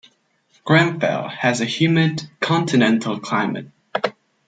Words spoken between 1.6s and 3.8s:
a humid continental climate.